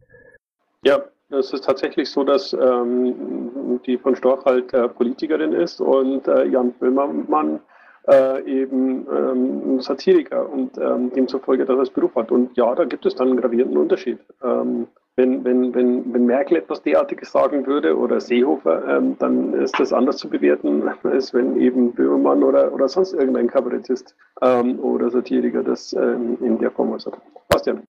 [0.85, 1.01] Ja,
[1.31, 6.45] es ist tatsächlich so, dass ähm, die von Storch halt äh, Politikerin ist und äh,
[6.45, 7.61] Jan Böhmermann
[8.09, 12.31] äh, eben ähm, Satiriker und ähm, demzufolge das als Beruf hat.
[12.31, 14.19] Und ja, da gibt es dann einen gravierenden Unterschied.
[14.43, 19.79] Ähm, wenn, wenn, wenn, wenn Merkel etwas derartiges sagen würde oder Seehofer, ähm, dann ist
[19.81, 25.11] das anders zu bewerten, als wenn eben Böhmermann oder, oder sonst irgendein Kabarettist ähm, oder
[25.11, 27.19] Satiriker das ähm, in der Form äußert.
[27.49, 27.83] Bastian.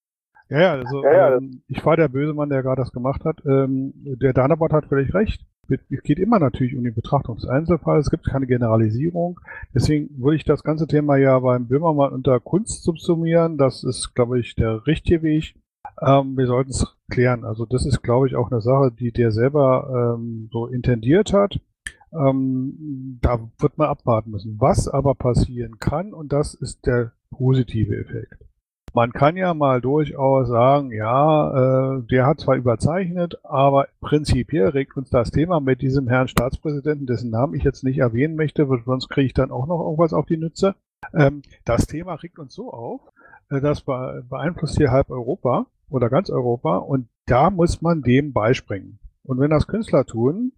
[0.49, 1.35] Ja, ja, also ja, ja.
[1.35, 3.41] Ähm, ich war der böse Mann, der gerade das gemacht hat.
[3.45, 5.41] Ähm, der Danabot hat völlig recht.
[5.69, 7.99] Es geht immer natürlich um den Betrachtungseinzelfall.
[7.99, 9.39] Es gibt keine Generalisierung.
[9.73, 13.57] Deswegen würde ich das ganze Thema ja beim Böhmermann unter Kunst subsumieren.
[13.57, 15.55] Das ist, glaube ich, der richtige Weg.
[16.01, 17.43] Ähm, wir sollten es klären.
[17.43, 21.59] Also das ist, glaube ich, auch eine Sache, die der selber ähm, so intendiert hat.
[22.13, 24.55] Ähm, da wird man abwarten müssen.
[24.59, 28.46] Was aber passieren kann, und das ist der positive Effekt.
[28.93, 34.97] Man kann ja mal durchaus sagen, ja, äh, der hat zwar überzeichnet, aber prinzipiell regt
[34.97, 39.09] uns das Thema mit diesem Herrn Staatspräsidenten, dessen Namen ich jetzt nicht erwähnen möchte, sonst
[39.09, 40.75] kriege ich dann auch noch irgendwas auf die Nütze.
[41.13, 43.01] Ähm, das Thema regt uns so auf,
[43.49, 48.99] äh, das beeinflusst hier halb Europa oder ganz Europa und da muss man dem beispringen.
[49.23, 50.53] Und wenn das Künstler tun,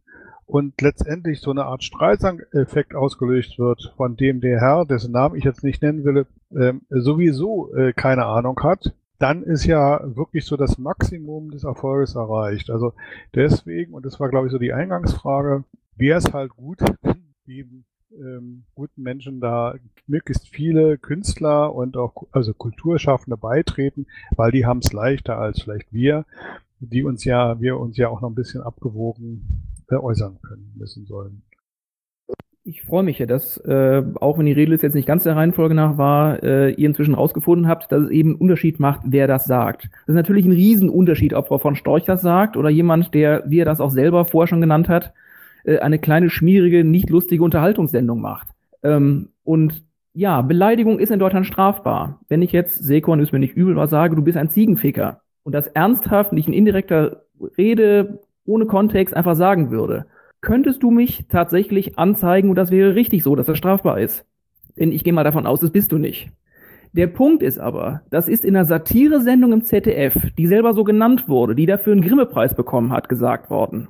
[0.49, 5.43] und letztendlich so eine Art Streisand-Effekt ausgelöst wird, von dem der Herr, dessen Namen ich
[5.43, 10.57] jetzt nicht nennen will, äh, sowieso äh, keine Ahnung hat, dann ist ja wirklich so
[10.57, 12.71] das Maximum des Erfolges erreicht.
[12.71, 12.93] Also
[13.35, 16.79] deswegen, und das war glaube ich so die Eingangsfrage, wäre es halt gut,
[17.45, 17.67] die
[18.19, 19.75] ähm, guten Menschen da
[20.07, 25.93] möglichst viele Künstler und auch also Kulturschaffende beitreten, weil die haben es leichter als vielleicht
[25.93, 26.25] wir,
[26.79, 31.41] die uns ja, wir uns ja auch noch ein bisschen abgewogen äußern können müssen sollen.
[32.63, 35.73] Ich freue mich ja, dass, äh, auch wenn die Redeliste jetzt nicht ganz der Reihenfolge
[35.73, 39.45] nach war, äh, ihr inzwischen rausgefunden habt, dass es eben einen Unterschied macht, wer das
[39.45, 39.85] sagt.
[39.85, 43.59] Das ist natürlich ein Riesenunterschied, ob Frau von Storch das sagt oder jemand, der, wie
[43.59, 45.13] er das auch selber vorher schon genannt hat,
[45.63, 48.49] äh, eine kleine, schmierige, nicht lustige Unterhaltungssendung macht.
[48.83, 52.19] Ähm, und ja, Beleidigung ist in Deutschland strafbar.
[52.27, 55.53] Wenn ich jetzt, Sekon ist mir nicht übel, was sage, du bist ein Ziegenficker und
[55.53, 57.23] das ernsthaft, nicht in indirekter
[57.57, 60.05] Rede ohne Kontext einfach sagen würde,
[60.41, 64.25] könntest du mich tatsächlich anzeigen und das wäre richtig so, dass das strafbar ist.
[64.77, 66.31] Denn ich gehe mal davon aus, das bist du nicht.
[66.93, 71.29] Der Punkt ist aber, das ist in einer Satiresendung im ZDF, die selber so genannt
[71.29, 73.89] wurde, die dafür einen Grimme-Preis bekommen hat, gesagt worden.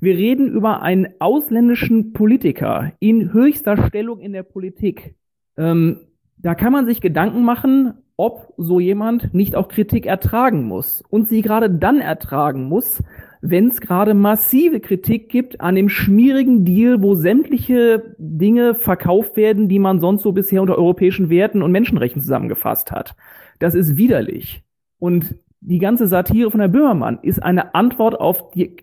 [0.00, 5.14] Wir reden über einen ausländischen Politiker in höchster Stellung in der Politik.
[5.56, 6.00] Ähm,
[6.38, 11.28] da kann man sich Gedanken machen, ob so jemand nicht auch Kritik ertragen muss und
[11.28, 13.02] sie gerade dann ertragen muss,
[13.40, 19.68] wenn es gerade massive Kritik gibt an dem schmierigen Deal, wo sämtliche Dinge verkauft werden,
[19.68, 23.14] die man sonst so bisher unter europäischen Werten und Menschenrechten zusammengefasst hat.
[23.58, 24.62] Das ist widerlich.
[24.98, 28.76] Und die ganze Satire von Herrn Böhmermann ist eine Antwort auf die,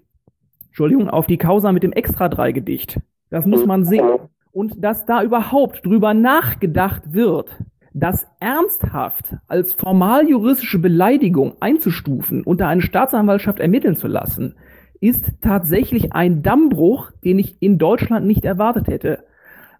[0.68, 3.00] Entschuldigung, auf die Causa mit dem Extra-3-Gedicht.
[3.30, 4.06] Das muss man sehen.
[4.52, 7.58] Und dass da überhaupt drüber nachgedacht wird,
[7.96, 14.56] das ernsthaft als formal juristische Beleidigung einzustufen und da eine Staatsanwaltschaft ermitteln zu lassen,
[15.00, 19.24] ist tatsächlich ein Dammbruch, den ich in Deutschland nicht erwartet hätte.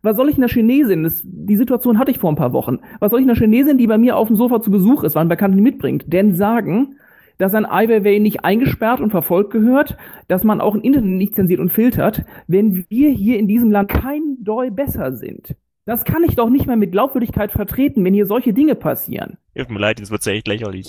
[0.02, 3.12] Was soll ich einer Chinesin, das, die Situation hatte ich vor ein paar Wochen, was
[3.12, 5.30] soll ich einer Chinesin, die bei mir auf dem Sofa zu Besuch ist, weil ein
[5.30, 6.96] Bekannter mitbringt, denn sagen,
[7.38, 9.98] dass ein Ai Weiwei nicht eingesperrt und verfolgt gehört,
[10.30, 13.90] dass man auch im Internet nicht zensiert und filtert, wenn wir hier in diesem Land
[13.90, 15.58] kein Doi besser sind.
[15.86, 19.38] Das kann ich doch nicht mehr mit Glaubwürdigkeit vertreten, wenn hier solche Dinge passieren.
[19.56, 20.88] Tut mir leid, das wird ja echt lächerlich.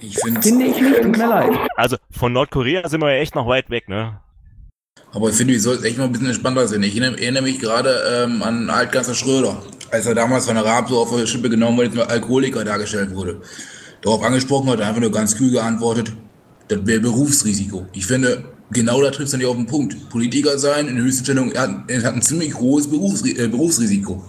[0.00, 1.52] Ich finde Finde ich nicht, tut mir leid.
[1.76, 4.20] Also von Nordkorea sind wir ja echt noch weit weg, ne?
[5.12, 6.82] Aber ich finde, wir sollten echt mal ein bisschen entspannter sein.
[6.82, 10.98] Ich erinnere, mich gerade ähm, an Altkanzler Schröder, als er damals von der Raab so
[10.98, 13.40] auf die Schippe genommen wurde, als Alkoholiker dargestellt wurde.
[14.02, 16.12] Darauf angesprochen hat er einfach nur ganz kühl geantwortet,
[16.68, 17.86] das wäre Berufsrisiko.
[17.92, 20.08] Ich finde, genau da trifft es dann ja auf den Punkt.
[20.10, 24.22] Politiker sein in höchsten Stellung, er hat, er hat ein ziemlich hohes Berufsri äh, Berufsrisiko.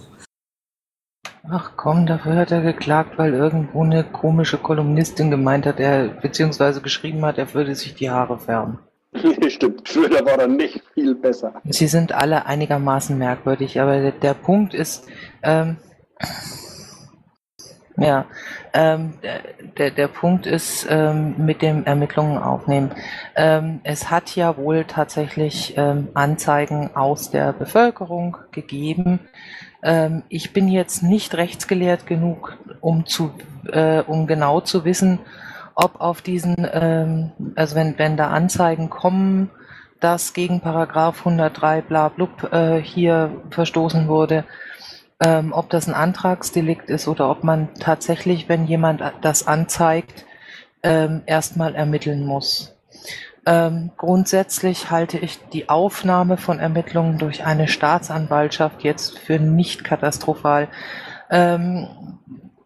[1.50, 6.80] Ach komm, dafür hat er geklagt, weil irgendwo eine komische Kolumnistin gemeint hat, er beziehungsweise
[6.80, 8.78] geschrieben hat, er würde sich die Haare färben.
[9.48, 11.60] Stimmt, Schröder war dann nicht viel besser.
[11.68, 15.06] Sie sind alle einigermaßen merkwürdig, aber der, der Punkt ist,
[15.42, 15.76] ähm,
[17.96, 18.26] ja,
[18.74, 19.14] ähm,
[19.78, 22.90] der, der Punkt ist ähm, mit dem Ermittlungen aufnehmen.
[23.36, 29.20] Ähm, es hat ja wohl tatsächlich ähm, Anzeigen aus der Bevölkerung gegeben.
[29.82, 33.30] Ähm, ich bin jetzt nicht rechtsgelehrt genug, um zu,
[33.70, 35.20] äh, um genau zu wissen,
[35.76, 39.50] ob auf diesen, ähm, also wenn, wenn da Anzeigen kommen,
[40.00, 44.44] dass gegen Paragraph 103 bla blub äh, hier verstoßen wurde,
[45.20, 50.24] ähm, ob das ein Antragsdelikt ist oder ob man tatsächlich, wenn jemand das anzeigt,
[50.82, 52.74] ähm, erstmal ermitteln muss.
[53.46, 60.68] Ähm, grundsätzlich halte ich die Aufnahme von Ermittlungen durch eine Staatsanwaltschaft jetzt für nicht katastrophal.
[61.30, 61.88] Ähm,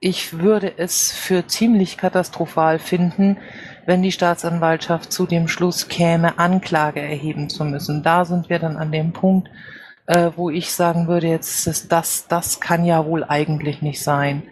[0.01, 3.39] ich würde es für ziemlich katastrophal finden,
[3.87, 8.05] wenn die Staatsanwaltschaft zu dem Schluss käme, Anklage erheben zu müssen.
[8.05, 9.49] Da sind wir dann an dem Punkt,
[10.09, 14.43] äh, wo ich sagen würde, jetzt ist das, das kann ja wohl eigentlich nicht sein.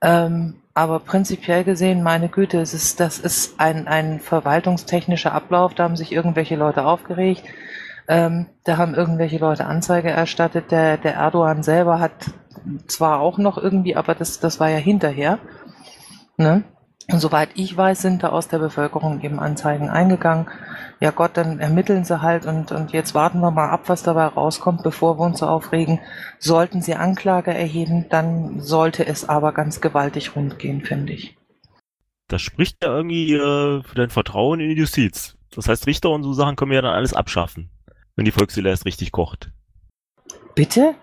[0.00, 5.84] Ähm, aber prinzipiell gesehen, meine Güte, es ist, das ist ein, ein verwaltungstechnischer Ablauf, da
[5.84, 7.44] haben sich irgendwelche Leute aufgeregt,
[8.08, 12.30] ähm, da haben irgendwelche Leute Anzeige erstattet, der, der Erdogan selber hat
[12.86, 15.38] zwar auch noch irgendwie, aber das, das war ja hinterher.
[16.38, 16.64] Ne?
[17.10, 20.46] Und soweit ich weiß, sind da aus der Bevölkerung eben Anzeigen eingegangen
[21.00, 24.26] ja Gott, dann ermitteln sie halt und, und jetzt warten wir mal ab, was dabei
[24.26, 26.00] rauskommt, bevor wir uns so aufregen.
[26.38, 31.36] Sollten sie Anklage erheben, dann sollte es aber ganz gewaltig rund gehen, finde ich.
[32.28, 35.36] Das spricht ja irgendwie äh, für dein Vertrauen in die Justiz.
[35.54, 37.70] Das heißt, Richter und so Sachen können wir ja dann alles abschaffen,
[38.16, 39.50] wenn die Volksseele erst richtig kocht.
[40.54, 40.94] Bitte?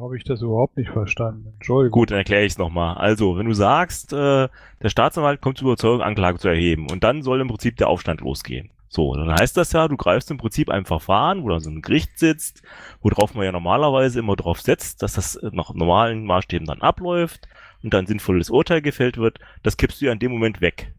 [0.00, 1.52] Habe ich das überhaupt nicht verstanden.
[1.54, 2.00] Entschuldigung.
[2.00, 2.96] Gut, dann erkläre ich es nochmal.
[2.96, 4.48] Also, wenn du sagst, äh,
[4.82, 8.20] der Staatsanwalt kommt zur Überzeugung, Anklage zu erheben und dann soll im Prinzip der Aufstand
[8.20, 8.70] losgehen.
[8.88, 11.80] So, dann heißt das ja, du greifst im Prinzip ein Verfahren, wo dann so ein
[11.80, 12.62] Gericht sitzt,
[13.02, 17.46] worauf man ja normalerweise immer drauf setzt, dass das nach normalen Maßstäben dann abläuft
[17.84, 19.38] und dann sinnvolles Urteil gefällt wird.
[19.62, 20.92] Das kippst du ja in dem Moment weg.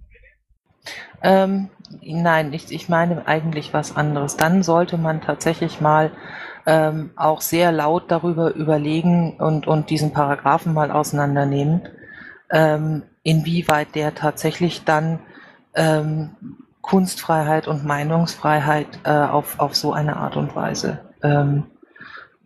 [1.21, 1.69] Ähm,
[2.01, 4.37] nein, ich, ich meine eigentlich was anderes.
[4.37, 6.11] Dann sollte man tatsächlich mal
[6.65, 11.81] ähm, auch sehr laut darüber überlegen und, und diesen Paragraphen mal auseinandernehmen,
[12.51, 15.19] ähm, inwieweit der tatsächlich dann
[15.73, 16.31] ähm,
[16.81, 21.63] Kunstfreiheit und Meinungsfreiheit äh, auf, auf so eine Art und Weise ähm,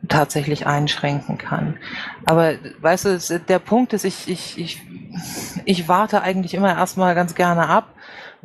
[0.08, 1.78] tatsächlich einschränken kann.
[2.26, 4.82] Aber weißt du, der Punkt ist, ich, ich, ich,
[5.66, 7.95] ich warte eigentlich immer erstmal ganz gerne ab,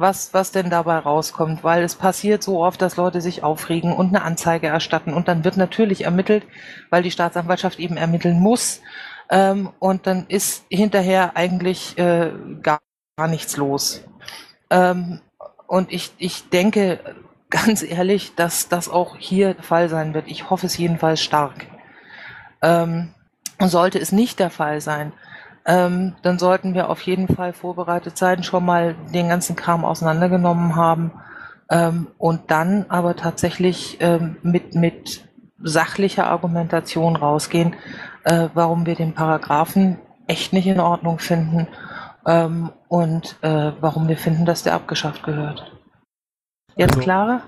[0.01, 4.09] was, was denn dabei rauskommt, weil es passiert so oft, dass Leute sich aufregen und
[4.09, 6.45] eine Anzeige erstatten und dann wird natürlich ermittelt,
[6.89, 8.81] weil die Staatsanwaltschaft eben ermitteln muss
[9.31, 12.33] ähm, und dann ist hinterher eigentlich äh,
[12.63, 12.81] gar,
[13.17, 14.03] gar nichts los.
[14.71, 15.21] Ähm,
[15.67, 17.01] und ich, ich denke,
[17.51, 20.27] ganz ehrlich, dass das auch hier der Fall sein wird.
[20.29, 21.67] Ich hoffe es jedenfalls stark.
[22.63, 23.15] Ähm,
[23.59, 25.13] sollte es nicht der Fall sein,
[25.67, 30.77] ähm, dann sollten wir auf jeden Fall vorbereitet sein, schon mal den ganzen Kram auseinandergenommen
[30.77, 31.13] haben
[31.71, 35.29] ähm, und dann aber tatsächlich ähm, mit, mit
[35.63, 37.75] sachlicher Argumentation rausgehen,
[38.25, 41.69] äh, warum wir den Paragraphen echt nicht in Ordnung finden
[42.27, 45.77] ähm, und äh, warum wir finden, dass der abgeschafft gehört.
[46.77, 47.43] Jetzt Also, klarer?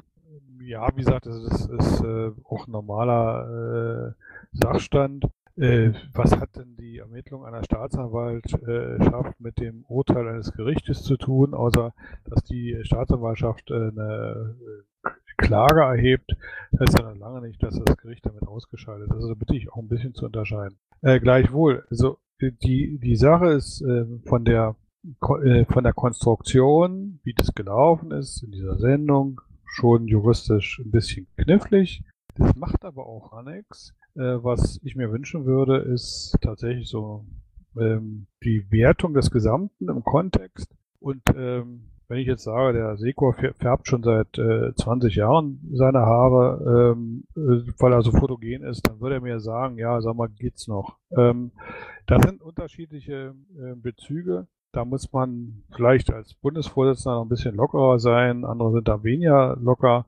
[0.61, 4.13] Ja, wie gesagt, das ist, ist äh, auch ein normaler äh,
[4.53, 5.27] Sachstand.
[5.57, 11.53] Äh, was hat denn die Ermittlung einer Staatsanwaltschaft mit dem Urteil eines Gerichtes zu tun,
[11.53, 11.93] außer
[12.25, 14.57] dass die Staatsanwaltschaft äh, eine
[15.05, 16.33] äh, Klage erhebt,
[16.81, 19.17] heißt ja noch lange nicht, dass das Gericht damit ausgeschaltet ist.
[19.17, 20.79] Also bitte ich auch ein bisschen zu unterscheiden.
[21.03, 24.77] Äh, gleichwohl, also die, die Sache ist äh, von der
[25.19, 32.05] von der Konstruktion, wie das gelaufen ist in dieser Sendung, schon juristisch ein bisschen knifflig.
[32.37, 33.95] Das macht aber auch gar nichts.
[34.15, 37.25] Äh, was ich mir wünschen würde, ist tatsächlich so
[37.79, 40.75] ähm, die Wertung des Gesamten im Kontext.
[41.01, 45.61] Und ähm, wenn ich jetzt sage, der Sekor fär- färbt schon seit äh, 20 Jahren
[45.73, 49.99] seine Haare, ähm, äh, weil er so fotogen ist, dann würde er mir sagen, ja,
[50.03, 50.99] sag mal, geht's noch.
[51.17, 51.53] Ähm,
[52.07, 54.47] das sind unterschiedliche äh, Bezüge.
[54.73, 59.57] Da muss man vielleicht als Bundesvorsitzender noch ein bisschen lockerer sein, andere sind da weniger
[59.61, 60.07] locker.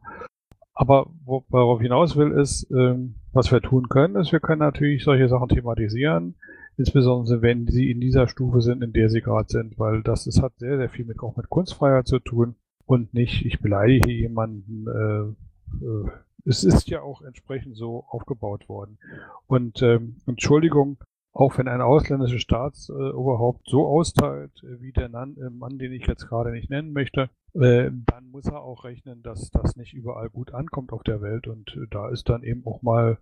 [0.75, 5.05] Aber wo, worauf hinaus will, ist, ähm, was wir tun können, ist, wir können natürlich
[5.05, 6.35] solche Sachen thematisieren,
[6.77, 10.43] insbesondere wenn sie in dieser Stufe sind, in der sie gerade sind, weil das ist,
[10.43, 12.57] hat sehr, sehr viel mit, auch mit Kunstfreiheit zu tun
[12.87, 14.87] und nicht, ich beleidige jemanden.
[14.89, 16.11] Äh, äh,
[16.47, 18.99] es ist ja auch entsprechend so aufgebaut worden.
[19.47, 20.99] Und ähm, Entschuldigung,
[21.35, 26.29] auch wenn ein ausländisches Staatsoberhaupt so austeilt, äh, wie der äh, Mann, den ich jetzt
[26.29, 30.55] gerade nicht nennen möchte, äh, dann muss er auch rechnen, dass das nicht überall gut
[30.55, 31.49] ankommt auf der Welt.
[31.49, 33.19] Und äh, da ist dann eben auch mal,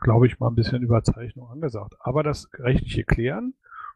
[0.00, 1.94] glaube ich, mal ein bisschen Überzeichnung angesagt.
[1.98, 3.54] Aber das rechtliche Klären,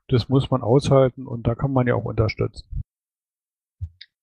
[0.08, 2.66] das muss man aushalten und da kann man ja auch unterstützen.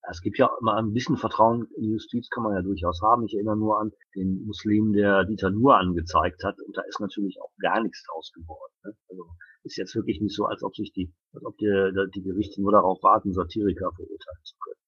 [0.10, 3.26] Es gibt ja immer ein bisschen Vertrauen in die Justiz kann man ja durchaus haben.
[3.26, 6.56] Ich erinnere nur an den Muslim, der Dieter Nuhr angezeigt hat.
[6.66, 8.74] Und da ist natürlich auch gar nichts draus geworden.
[8.84, 8.94] Ne?
[9.10, 9.24] Also
[9.64, 12.72] ist jetzt wirklich nicht so, als ob sich die, als ob die, die Gerichte nur
[12.72, 14.80] darauf warten, Satiriker verurteilen zu können.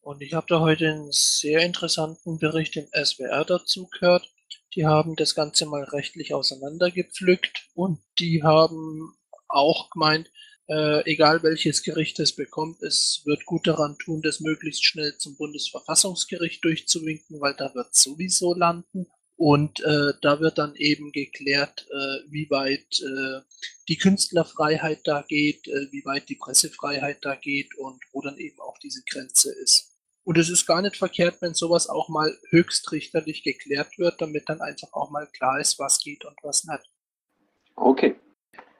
[0.00, 4.28] Und ich habe da heute einen sehr interessanten Bericht im SWR dazu gehört.
[4.74, 9.14] Die haben das Ganze mal rechtlich auseinandergepflückt und die haben
[9.48, 10.30] auch gemeint,
[10.68, 15.36] äh, egal welches Gericht es bekommt, es wird gut daran tun, das möglichst schnell zum
[15.36, 19.06] Bundesverfassungsgericht durchzuwinken, weil da wird sowieso landen.
[19.36, 23.40] Und äh, da wird dann eben geklärt, äh, wie weit äh,
[23.88, 28.60] die Künstlerfreiheit da geht, äh, wie weit die Pressefreiheit da geht und wo dann eben
[28.60, 29.92] auch diese Grenze ist.
[30.24, 34.60] Und es ist gar nicht verkehrt, wenn sowas auch mal höchstrichterlich geklärt wird, damit dann
[34.60, 36.92] einfach auch mal klar ist, was geht und was nicht.
[37.74, 38.14] Okay,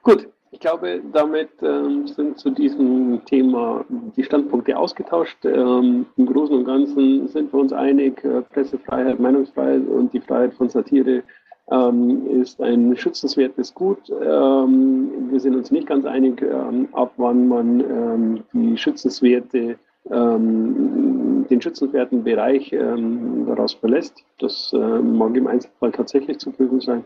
[0.01, 0.31] gut.
[0.53, 3.83] Ich glaube, damit ähm, sind zu diesem Thema
[4.15, 5.43] die Standpunkte ausgetauscht.
[5.45, 10.53] Ähm, Im Großen und Ganzen sind wir uns einig, äh, Pressefreiheit, Meinungsfreiheit und die Freiheit
[10.53, 11.23] von Satire
[11.71, 14.11] ähm, ist ein schützenswertes Gut.
[14.11, 21.61] Ähm, wir sind uns nicht ganz einig, ähm, ab wann man ähm, die schützenswerte den
[21.61, 24.25] schützenswerten Bereich daraus verlässt.
[24.37, 27.05] Das äh, mag im Einzelfall tatsächlich zu prüfen sein.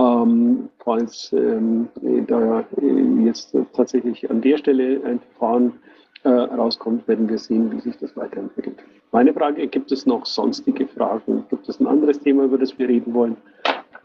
[0.00, 1.88] Ähm, falls ähm,
[2.26, 5.74] da äh, jetzt tatsächlich an der Stelle ein Verfahren
[6.22, 8.78] äh, rauskommt, werden wir sehen, wie sich das weiterentwickelt.
[9.12, 11.44] Meine Frage, gibt es noch sonstige Fragen?
[11.50, 13.36] Gibt es ein anderes Thema, über das wir reden wollen,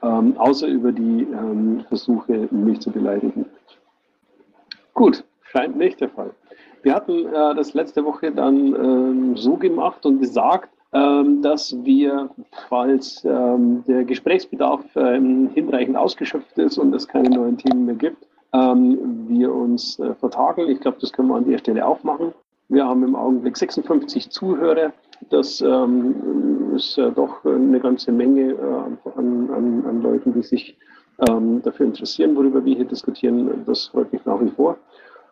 [0.01, 3.45] ähm, außer über die ähm, Versuche, mich zu beleidigen?
[4.93, 6.31] Gut, scheint nicht der Fall.
[6.83, 10.69] Wir hatten äh, das letzte Woche dann ähm, so gemacht und gesagt,
[11.41, 12.29] dass wir,
[12.69, 18.25] falls ähm, der Gesprächsbedarf ähm, hinreichend ausgeschöpft ist und es keine neuen Themen mehr gibt,
[18.53, 20.69] ähm, wir uns äh, vertagen.
[20.69, 22.33] Ich glaube, das können wir an der Stelle auch machen.
[22.69, 24.93] Wir haben im Augenblick 56 Zuhörer.
[25.29, 30.77] Das ähm, ist äh, doch eine ganze Menge äh, an, an, an Leuten, die sich
[31.29, 33.63] ähm, dafür interessieren, worüber wir hier diskutieren.
[33.65, 34.77] Das freut mich nach wie vor.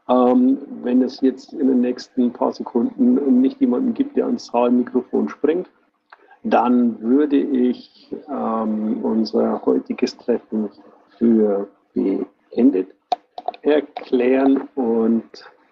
[0.10, 5.30] Ähm, wenn es jetzt in den nächsten paar Sekunden nicht jemanden gibt, der ans Saalmikrofon
[5.30, 5.70] springt,
[6.44, 10.70] dann würde ich ähm, unser heutiges Treffen
[11.18, 12.90] für beendet
[13.62, 15.24] erklären und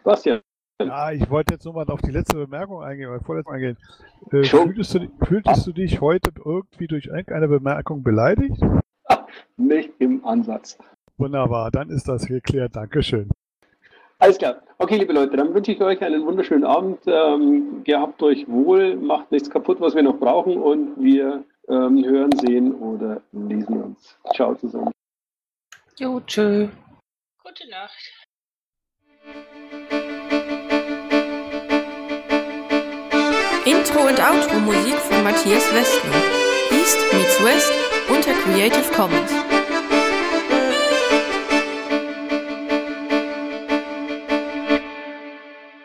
[0.04, 0.40] was ja.
[0.80, 3.78] Ja, ich wollte jetzt nochmal auf die letzte Bemerkung eingehen, oder vorletzte eingehen.
[4.32, 8.60] Äh, fühltest, du, fühltest du dich heute irgendwie durch irgendeine Bemerkung beleidigt?
[9.58, 10.80] Nicht im Ansatz.
[11.18, 12.76] Wunderbar, dann ist das geklärt.
[12.76, 13.30] Dankeschön.
[14.22, 14.62] Alles klar.
[14.78, 17.00] Okay, liebe Leute, dann wünsche ich euch einen wunderschönen Abend.
[17.08, 22.32] Ähm, gehabt euch wohl, macht nichts kaputt, was wir noch brauchen und wir ähm, hören,
[22.34, 24.16] sehen oder lesen uns.
[24.36, 24.92] Ciao zusammen.
[25.98, 26.68] Jo, tschö.
[27.44, 28.28] Gute Nacht.
[33.66, 36.22] Intro und Outro Musik von Matthias Westner.
[36.70, 37.74] East meets West
[38.08, 39.51] unter Creative Commons.